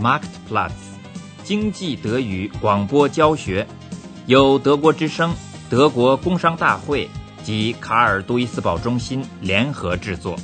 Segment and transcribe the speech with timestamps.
[0.00, 0.72] Marktplatz，
[1.44, 3.66] 经济德语广播教学，
[4.24, 5.34] 由德国之声、
[5.68, 7.10] 德国工商大会
[7.44, 10.38] 及卡尔杜伊斯堡中心联合制作。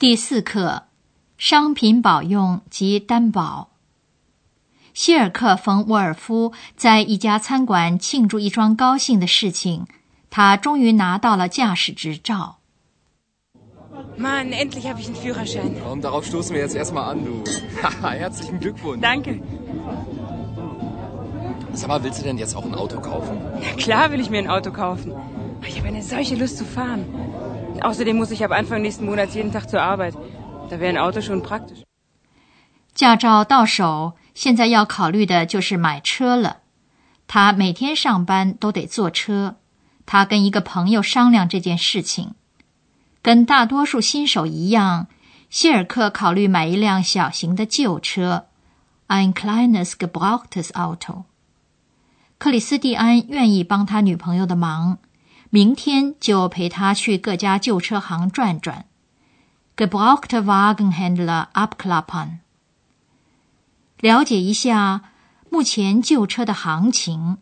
[0.00, 0.88] 第四课：
[1.38, 3.70] 商品保用及担保。
[4.92, 9.86] 希尔克·冯·沃尔夫在一家餐馆庆祝一桩高兴的事情，
[10.30, 12.56] 他终于拿到了驾驶执照。
[14.18, 15.76] Mann, endlich habe ich einen Führerschein.
[15.82, 17.44] Warum darauf stoßen wir jetzt erstmal an, du?
[18.08, 19.00] Herzlichen Glückwunsch.
[19.00, 19.40] Danke.
[21.72, 23.38] Sag mal, willst du denn jetzt auch ein Auto kaufen?
[23.60, 25.12] Na klar will ich mir ein Auto kaufen.
[25.66, 27.04] Ich habe eine solche Lust zu fahren.
[27.82, 30.14] Außerdem muss ich ab Anfang nächsten Monats jeden Tag zur Arbeit.
[30.70, 31.82] Da wäre ein Auto schon praktisch.
[32.94, 34.14] 驾照到手。
[34.34, 36.58] 现在要考虑的就是买车了。
[37.26, 39.56] 他每天上班都得坐车。
[40.06, 42.34] 他跟一个朋友商量这件事情。
[43.20, 45.08] 跟大多数新手一样，
[45.50, 48.46] 希尔克考虑买一辆小型的旧车
[49.08, 51.24] ，ein kleines gebrauchtes Auto。
[52.38, 54.98] 克里斯蒂安愿意帮他女朋友的忙，
[55.50, 58.84] 明天就陪他去各家旧车行转转。
[59.76, 62.38] gebrauchte Wagenhändler abklappen。
[64.00, 65.02] 了解一下
[65.50, 67.38] 目前旧车的行情。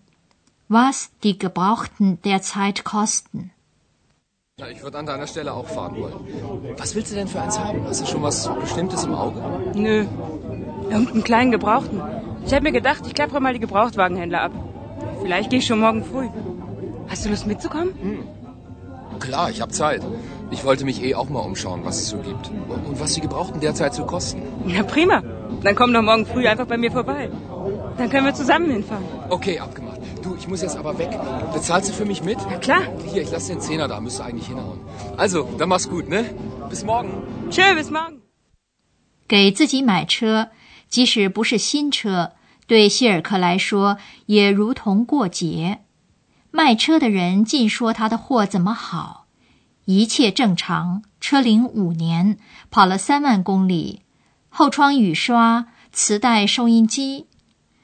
[0.69, 3.51] Was die gebrauchten derzeit kosten?
[4.59, 6.15] Ja, ich würde an deiner Stelle auch fahren wollen.
[6.79, 7.85] Was willst du denn für eins haben?
[7.87, 9.43] Hast du schon was Bestimmtes im Auge?
[9.75, 10.07] Nö,
[10.91, 12.01] irgendeinen kleinen Gebrauchten.
[12.47, 14.53] Ich habe mir gedacht, ich klappere mal die Gebrauchtwagenhändler ab.
[15.21, 16.29] Vielleicht gehe ich schon morgen früh.
[17.09, 17.95] Hast du Lust mitzukommen?
[18.01, 19.19] Hm.
[19.21, 20.03] Klar, ich habe Zeit.
[20.51, 22.51] Ich wollte mich eh auch mal umschauen, was es so gibt.
[22.87, 24.43] Und was die Gebrauchten derzeit so kosten.
[24.67, 25.23] Ja, prima.
[25.63, 27.31] Dann komm doch morgen früh einfach bei mir vorbei.
[27.99, 29.05] Dann können wir zusammen hinfahren.
[29.31, 29.84] Okay, abgemacht.
[30.25, 31.11] Du, ich muss jetzt aber weg.
[31.53, 32.39] Bezahlst du für mich mit?
[32.51, 32.83] Ja, klar.
[33.13, 34.01] Hier, ich lasse den Zehner da.
[34.01, 34.79] Müsste eigentlich hinhauen.
[35.19, 36.25] Also, dann mach's gut, ne?
[36.71, 37.11] Bis morgen.
[37.51, 38.23] Tschö, bis morgen.
[39.29, 40.49] 给自己买车，
[40.89, 42.33] 即使不是新车，
[42.67, 45.81] 对希尔克来说也如同过节。
[46.51, 49.27] 卖车的人尽说他的货怎么好，
[49.85, 52.39] 一切正常，车龄五年，
[52.71, 54.01] 跑了三万公里。
[54.49, 57.27] 后窗雨刷、磁带收音机。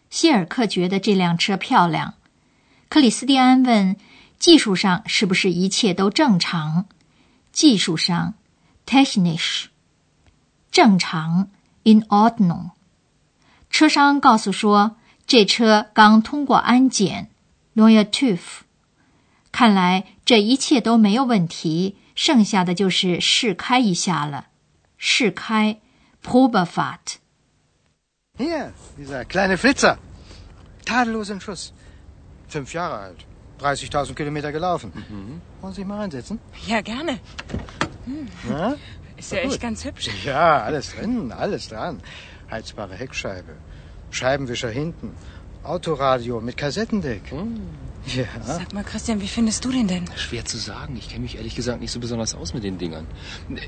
[0.08, 2.14] 希尔克觉得这辆车漂亮。
[2.90, 3.96] 克里斯蒂安问
[4.38, 6.86] ：“技术上是不是一切都正常？”
[7.52, 8.34] 技术上
[8.84, 9.66] ，technisch，
[10.72, 11.48] 正常
[11.84, 12.72] ，in ordnung。
[13.70, 14.96] 车商告诉说，
[15.26, 17.30] 这车刚通过安检
[17.76, 18.40] ，neue TÜV。
[19.52, 24.48] 看来这一切都没有问题，剩下的就是试开一下了。
[24.98, 25.80] 试开。
[26.22, 27.16] Probefahrt.
[28.36, 29.96] Hier, dieser kleine Flitzer.
[30.84, 31.70] Tadellos im Schuss.
[32.50, 33.24] Fünf Jahre alt.
[33.60, 34.92] 30.000 Kilometer gelaufen.
[34.94, 35.40] Mhm.
[35.60, 36.40] Wollen Sie sich mal reinsetzen?
[36.66, 37.18] Ja, gerne.
[38.06, 38.28] Hm.
[38.48, 38.74] Ja?
[39.16, 40.08] Ist ja echt ganz hübsch.
[40.24, 42.00] Ja, alles drin, alles dran.
[42.50, 43.52] Heizbare Heckscheibe,
[44.10, 45.14] Scheibenwischer hinten,
[45.62, 47.32] Autoradio mit Kassettendeck.
[47.32, 47.60] Mhm.
[48.06, 48.24] Ja.
[48.42, 50.06] Sag mal, Christian, wie findest du den denn?
[50.16, 50.96] Schwer zu sagen.
[50.96, 53.06] Ich kenne mich ehrlich gesagt nicht so besonders aus mit den Dingern.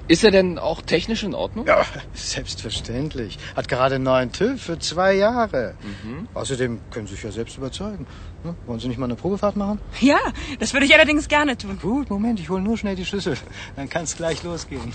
[0.09, 1.67] Ist er denn auch technisch in Ordnung?
[1.67, 3.39] Ja, selbstverständlich.
[3.55, 5.75] Hat gerade einen neuen TÜV für zwei Jahre.
[5.83, 6.29] Mhm.
[6.33, 8.07] Außerdem können Sie sich ja selbst überzeugen.
[8.43, 8.55] Ne?
[8.67, 9.79] Wollen Sie nicht mal eine Probefahrt machen?
[10.01, 10.19] Ja,
[10.59, 11.79] das würde ich allerdings gerne tun.
[11.81, 13.37] Gut, Moment, ich hole nur schnell die Schlüssel.
[13.77, 14.93] Dann kann es gleich losgehen.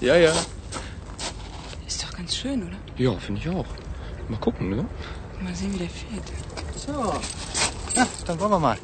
[0.00, 0.32] Ja, ja.
[1.86, 2.76] Ist doch ganz schön, oder?
[2.96, 3.66] Ja, finde ich auch.
[4.28, 4.84] Mal gucken, ne?
[5.42, 6.32] Mal sehen, wie der fährt.
[6.76, 7.20] So.
[8.24, 8.76] 等帮帮忙。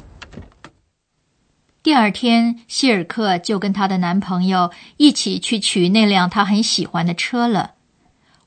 [1.81, 7.71] 第二天，希尔克就跟她的男朋友一起去取那辆他很喜欢的车了。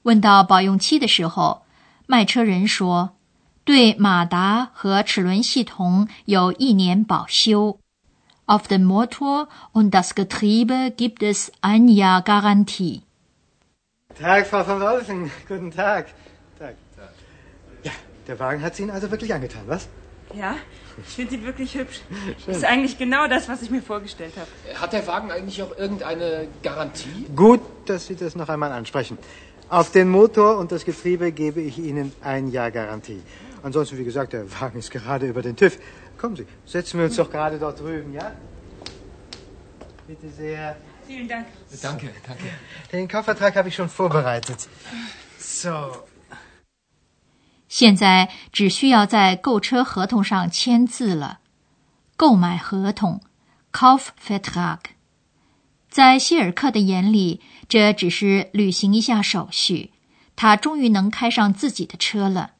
[0.02, 1.62] 问到保用期的时候，
[2.06, 3.10] 卖车人说
[3.64, 7.78] ：“对马达和齿轮系统有一年保修。
[8.46, 13.02] Auf den Motor und das Getriebe gibt es ein Jahr Garantie。”
[14.18, 15.30] Tag, Frau von Wolfen.
[15.46, 16.06] Guten Tag.
[16.06, 16.25] Tag, Tag.
[18.26, 19.88] Der Wagen hat Sie Ihnen also wirklich angetan, was?
[20.34, 20.56] Ja,
[21.06, 22.00] ich finde sie wirklich hübsch.
[22.44, 22.54] Schön.
[22.54, 24.80] Ist eigentlich genau das, was ich mir vorgestellt habe.
[24.80, 27.26] Hat der Wagen eigentlich auch irgendeine Garantie?
[27.34, 29.18] Gut, dass Sie das noch einmal ansprechen.
[29.68, 33.22] Auf den Motor und das Getriebe gebe ich Ihnen ein Jahr Garantie.
[33.62, 35.78] Ansonsten, wie gesagt, der Wagen ist gerade über den TÜV.
[36.18, 38.32] Kommen Sie, setzen wir uns doch gerade dort drüben, ja?
[40.06, 40.76] Bitte sehr.
[41.06, 41.46] Vielen Dank.
[41.82, 42.44] Danke, danke.
[42.92, 44.68] Den Kaufvertrag habe ich schon vorbereitet.
[45.38, 46.04] So.
[47.76, 51.40] 现在只需要在购车合同上签字了。
[52.16, 53.20] 购买合同
[53.70, 54.78] （Kaufvertrag）
[55.90, 59.92] 在希尔克的眼里，这只是履行一下手续。
[60.36, 62.52] 他终于能开上自己的车了。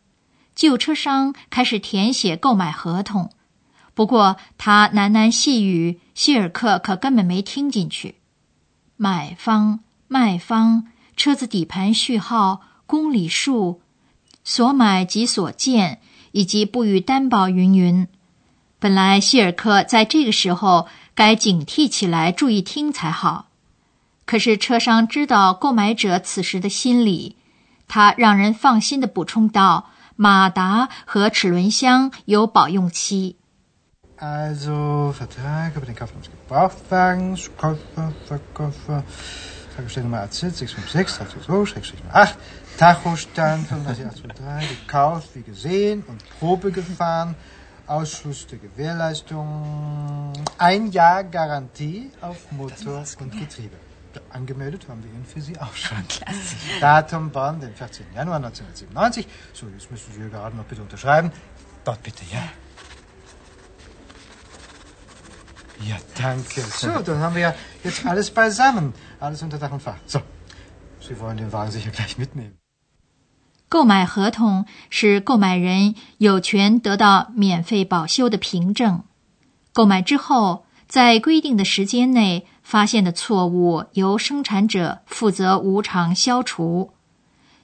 [0.55, 3.31] 旧车商开始填写购买合同，
[3.95, 8.17] 不过他喃喃细语，希尔克可根本没听进去。
[8.99, 13.81] 买方、卖方、车子底盘序号、公里数、
[14.49, 15.99] 所买及所见，
[16.31, 18.07] 以及不予担保，云云。
[18.79, 23.49] 本来希尔克在这个时候该警惕起来，注意听才好。
[24.25, 27.35] 可是车商知道购买者此时的心理，
[27.89, 33.35] 他让人放心的补充道：“马达和齿轮箱有保用期。”
[42.79, 47.35] Tachostand 58823, gekauft, wie gesehen und Probe gefahren,
[47.87, 53.77] Ausschluss der Gewährleistung, ein Jahr Garantie auf Motor und Getriebe.
[54.31, 56.07] Angemeldet haben wir ihn für Sie auch schon.
[56.09, 56.57] Klasse.
[56.81, 58.07] Datum Bonn, den 14.
[58.15, 59.27] Januar 1997.
[59.53, 61.33] So, jetzt müssen Sie hier gerade noch bitte unterschreiben.
[61.85, 62.43] Dort bitte, ja.
[65.87, 66.63] Ja, danke.
[66.63, 68.95] So, dann haben wir ja jetzt alles beisammen.
[69.21, 69.99] Alles unter Dach und Fach.
[70.07, 70.23] So,
[71.01, 72.59] Sie wollen den Wagen sicher gleich mitnehmen.
[73.69, 79.03] 购买合同是购买人有权得到免费保修的凭证。
[79.73, 86.93] 购买之后，在规定的时间内发现的错误，由生产者负责无偿消除。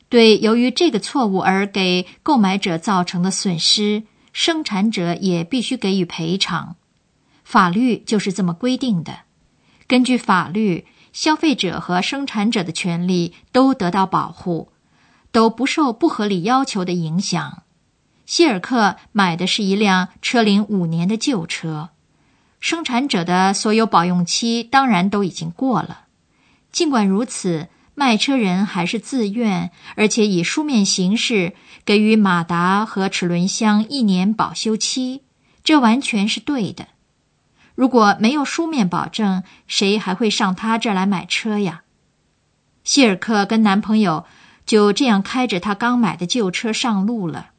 [0.09, 4.03] 对由于这个错误而给购买者造成的损失，
[4.33, 6.77] 生产者也必须给予赔偿。
[7.45, 9.21] 法律就是这么规定的。
[9.87, 14.72] 根据法律，消费者和生产者的权利都得到保护，
[15.33, 17.65] 都不受不合理要求的影响。
[18.25, 21.91] 希尔克买的是一辆车龄五年的旧车，
[22.61, 26.03] 生产者的所有保用期当然都已经过了。
[26.71, 35.23] 尽管如此，卖车人还是自愿，而且以书面形式给予马达和齿轮箱一年保修期，
[35.63, 36.87] 这完全是对的。
[37.75, 41.83] 如果没有书面保证，谁还会上他这儿来买车呀？
[42.85, 44.25] 希尔克跟男朋友
[44.66, 47.52] 就这样开着他刚买的旧车上路了。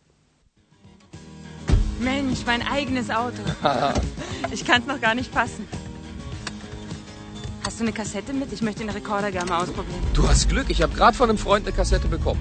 [2.00, 3.43] Mensch, mein eigenes Auto.
[4.52, 5.67] Ich kann es noch gar nicht fassen.
[7.64, 8.52] Hast du eine Kassette mit?
[8.52, 10.00] Ich möchte den Rekorder gerne mal ausprobieren.
[10.14, 12.40] Du hast Glück, ich habe gerade von einem Freund eine Kassette bekommen.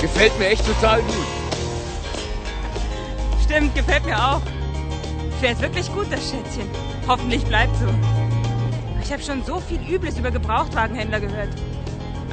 [0.00, 1.26] Gefällt mir echt total gut.
[3.44, 4.42] Stimmt, gefällt mir auch.
[5.40, 6.68] Fährt wirklich gut, das Schätzchen.
[7.06, 7.86] Hoffentlich bleibt so.
[9.02, 11.50] Ich habe schon so viel Übles über Gebrauchtwagenhändler gehört.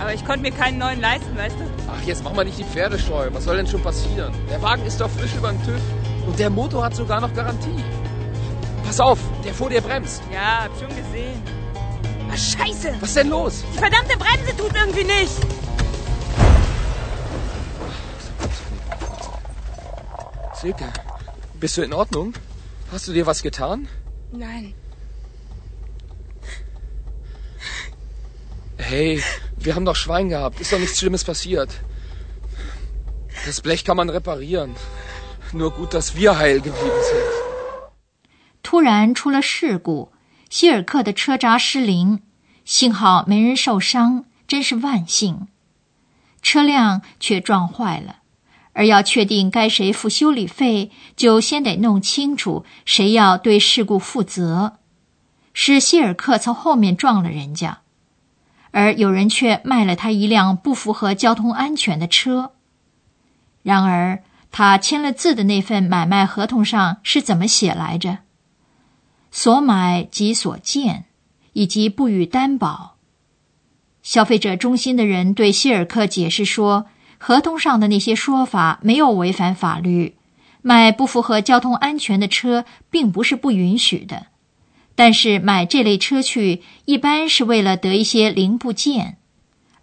[0.00, 1.64] Aber ich konnte mir keinen neuen leisten, weißt du?
[1.88, 3.28] Ach, jetzt mach mal nicht die Pferde scheu.
[3.32, 4.32] Was soll denn schon passieren?
[4.48, 5.80] Der Wagen ist doch frisch über den TÜV.
[6.26, 7.82] Und der Motor hat sogar noch Garantie.
[8.84, 10.22] Pass auf, der vor dir bremst.
[10.32, 11.42] Ja, hab schon gesehen.
[12.30, 12.94] Ah, scheiße!
[13.00, 13.64] Was ist denn los?
[13.74, 15.32] Die verdammte Bremse tut irgendwie nicht!
[20.54, 20.86] Silke,
[21.54, 22.34] bist du in Ordnung?
[22.90, 23.88] Hast du dir was getan?
[24.32, 24.74] Nein.
[28.76, 29.22] Hey,
[29.60, 30.60] wir haben doch Schwein gehabt.
[30.60, 31.70] Ist doch nichts Schlimmes passiert.
[33.46, 34.74] Das Blech kann man reparieren.
[35.52, 37.24] Nur gut, dass wir heil geblieben sind.
[38.62, 40.12] 突然出了事故，
[40.50, 42.20] 希尔克的车闸失灵，
[42.64, 45.48] 幸好没人受伤，真是万幸。
[46.42, 48.16] 车辆却撞坏了。
[48.74, 54.78] 而要确定该谁付修理费，就先得弄清楚谁要对事故负责。
[55.52, 57.80] 是希尔克从后面撞了人家，
[58.78, 62.52] 而有人却卖了他一辆不符合交通安全的车。
[63.64, 68.18] 然而，他签了字的那份买卖合同上是怎么写来着？
[69.32, 71.06] 所买即所见，
[71.54, 72.94] 以及不予担保。
[74.00, 76.86] 消费者中心的人对希尔克解释说。
[77.20, 80.14] 合同上的那些说法没有违反法律，
[80.62, 84.26] 买不符合交通安全的车并不是不允许的，
[84.98, 89.16] 但是买这类车去一般是为了得一些零部件，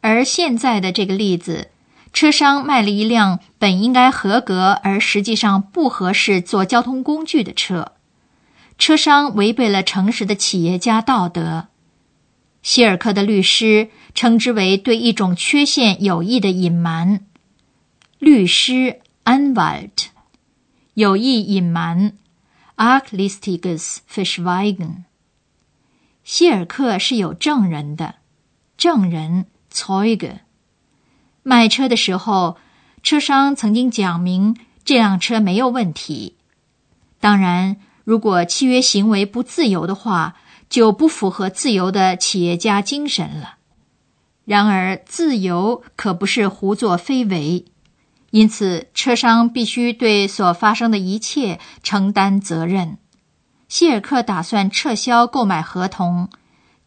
[0.02, 1.70] 而现在的这个例子，
[2.12, 7.94] 车商卖了一辆本应该合格而实际上不合适做交通工具的车，
[8.78, 11.68] 车商违背了诚实的企业家道德。
[12.62, 17.26] 希尔克的律师称之为对一种缺陷有意的隐瞒。
[18.20, 20.08] 律师 Anwalt
[20.94, 22.12] 有意隐瞒
[22.76, 25.05] Arglistiges Verschweigen。
[26.25, 28.15] 希尔克是有证人的，
[28.75, 30.39] 证人 Zeuge。
[31.44, 32.58] 卖车的时候，
[33.01, 36.36] 车商曾经讲明这辆车没有问题。
[37.22, 40.36] 当然，如果契约行为不自由的话。
[40.67, 43.58] 就不符合自由的企业家精神了。
[44.46, 47.65] 然而，自由可不是胡作非为。
[48.32, 52.98] 因此车商必须对所发生的一切承担责任。
[53.69, 56.29] 希尔克打算撤销购买合同，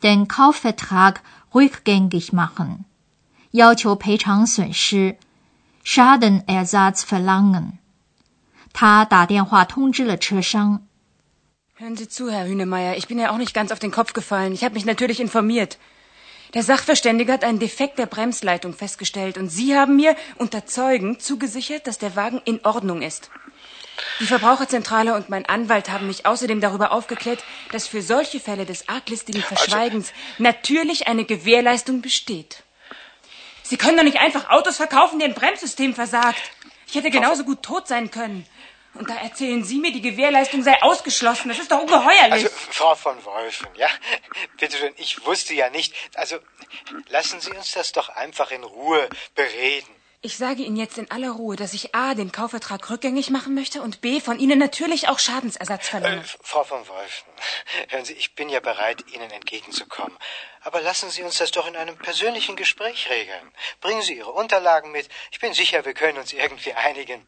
[0.01, 1.17] den Kaufvertrag
[1.53, 2.85] rückgängig machen，
[3.51, 5.17] 要求赔偿损失，
[5.83, 7.79] Schadenersatz verlangen。
[8.73, 10.81] 他打电话通知了车商。
[11.77, 12.97] Hören Sie zu, Herr Hünemeyer.
[12.97, 14.53] Ich bin ja auch nicht ganz auf den Kopf gefallen.
[14.53, 15.77] Ich habe mich natürlich informiert.
[16.53, 21.87] Der Sachverständige hat einen Defekt der Bremsleitung festgestellt und Sie haben mir unter Zeugen zugesichert,
[21.87, 23.31] dass der Wagen in Ordnung ist.
[24.20, 28.88] Die Verbraucherzentrale und mein Anwalt haben mich außerdem darüber aufgeklärt, dass für solche Fälle des
[28.88, 32.62] arglistigen also Verschweigens also, natürlich eine Gewährleistung besteht.
[33.62, 36.40] Sie können doch nicht einfach Autos verkaufen, deren Bremssystem versagt.
[36.86, 38.46] Ich hätte genauso gut tot sein können.
[38.94, 41.48] Und da erzählen Sie mir, die Gewährleistung sei ausgeschlossen.
[41.48, 42.32] Das ist doch ungeheuerlich.
[42.32, 43.88] Also, Frau von Wolfen, ja,
[44.58, 45.94] bitte schön, ich wusste ja nicht.
[46.14, 46.38] Also,
[47.08, 49.97] lassen Sie uns das doch einfach in Ruhe bereden.
[50.25, 53.81] Ich sage Ihnen jetzt in aller Ruhe, dass ich A, den Kaufvertrag rückgängig machen möchte
[53.81, 56.21] und B, von Ihnen natürlich auch Schadensersatz verlange.
[56.21, 57.29] Äh, Frau von Wolfen,
[57.89, 60.17] hören Sie, ich bin ja bereit, Ihnen entgegenzukommen.
[60.61, 63.51] Aber lassen Sie uns das doch in einem persönlichen Gespräch regeln.
[63.81, 65.09] Bringen Sie Ihre Unterlagen mit.
[65.33, 67.27] Ich bin sicher, wir können uns irgendwie einigen.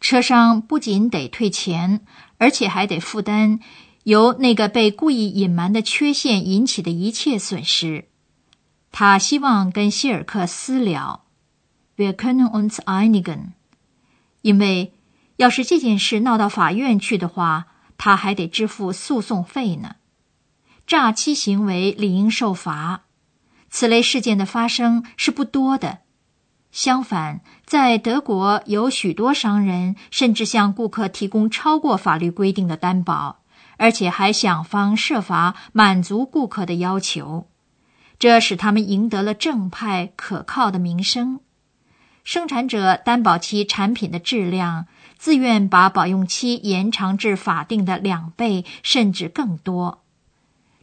[0.00, 2.06] 车商不仅得退钱，
[2.38, 3.58] 而且还得负担
[4.04, 8.04] 由那个被故意隐瞒的缺陷引起的一切损失。
[8.92, 11.21] 他希望跟希尔克私了
[11.97, 13.53] ，Wir können uns einigen，
[14.41, 14.93] 因为
[15.37, 17.65] 要是这件事闹到法院去的话，
[17.97, 19.95] 他还得支付诉讼费呢。
[20.85, 23.03] 诈欺行为理应受罚，
[23.69, 25.99] 此类事件的发生是不多的。
[26.71, 33.43] 相反，在德国有许多商人甚至向顾客提供超过法律规定的担保，
[33.77, 37.47] 而且还想方设法满足顾客的要求，
[38.17, 41.39] 这使他们赢得了正派可靠的名声。
[42.23, 44.87] 生产者担保其产品的质量，
[45.17, 50.03] 自愿把保用期延长至法定的两倍甚至更多。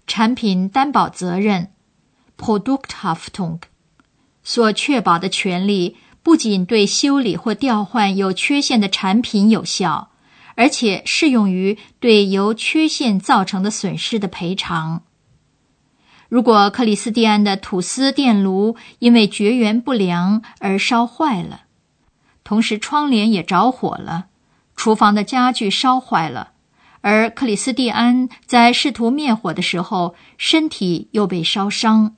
[0.07, 1.71] 产品担保责任
[2.37, 3.61] （Produkthaftung）。
[4.43, 10.11] 所确保的权利不仅对修理或调换有缺陷的产品有效，
[10.57, 15.03] 而且适用于对由缺陷造成的损失的赔偿。
[16.31, 21.63] 如果克里斯蒂安的吐司电炉因为绝缘不良而烧坏了，
[22.45, 24.27] 同时窗帘也着火了，
[24.77, 26.53] 厨房的家具烧坏了，
[27.01, 32.15] 而克里斯蒂安在试图灭火的时候身体又被烧伤。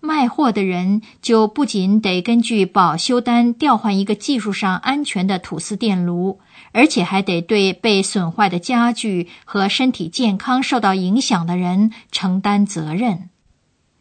[0.00, 6.38] 卖货的人就不仅得根据保修单调换一个技术上安全的吐司电炉，
[6.72, 13.30] 而且还得对被损坏的家具和身体健康受到影响的人承担责任。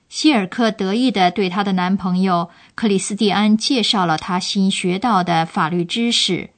[0.09, 6.51] 希尔克得意地对她的男朋友克里斯蒂安介绍了他新学到的法律知识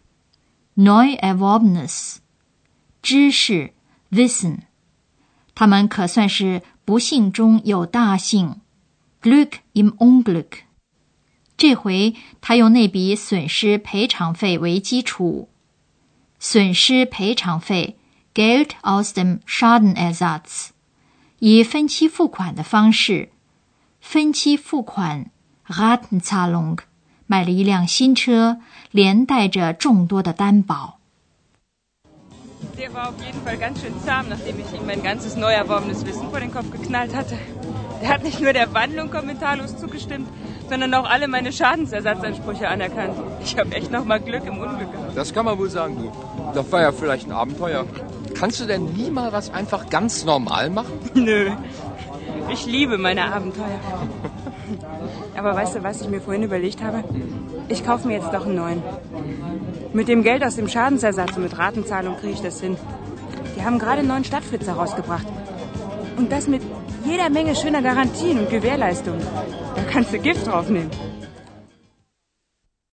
[0.75, 2.21] n o y e v o b n e s
[3.01, 3.73] 知识
[4.11, 4.59] Wissen。
[5.55, 8.61] 他们可算是不幸中有大幸。
[9.21, 10.59] Glück im Unglück。
[11.57, 15.49] 这回他用那笔损失赔偿费为基础，
[16.39, 17.97] 损失赔偿费
[18.33, 20.69] Geld aus dem Schadenersatz，
[21.39, 23.31] 以分期付款的方式，
[24.08, 25.26] 分期付款
[25.66, 26.78] Ratenzahlung，
[27.26, 28.58] 买了一辆新车，
[28.90, 30.98] 连带着众多的担保。
[32.76, 36.28] Der war auf jeden Fall ganz schön zahm, nachdem ich ihm mein ganzes neu erworbenes Wissen
[36.30, 37.36] vor den Kopf geknallt hatte.
[38.02, 40.28] Er hat nicht nur der Wandlung kommentarlos zugestimmt,
[40.68, 43.14] sondern auch alle meine Schadensersatzansprüche anerkannt.
[43.42, 45.16] Ich habe echt noch mal Glück im Unglück gehabt.
[45.16, 46.12] Das kann man wohl sagen, du.
[46.52, 47.86] Das war ja vielleicht ein Abenteuer.
[48.34, 50.92] Kannst du denn nie mal was einfach ganz normal machen?
[51.14, 51.52] Nö.
[52.51, 53.79] ich liebe meine Abenteuer.
[55.37, 57.03] Aber weißt du, was ich mir vorhin überlegt habe?
[57.69, 58.83] Ich kaufe mir jetzt doch einen neuen.
[59.93, 62.77] Mit dem Geld aus dem Schadensersatz und mit Ratenzahlung kriege ich das hin.
[63.55, 65.27] Die haben gerade einen neuen Stadtflitzer rausgebracht.
[66.17, 66.61] Und das mit
[67.05, 69.21] jeder Menge schöner Garantien und Gewährleistungen.
[69.75, 70.89] Da kannst du Gift draufnehmen.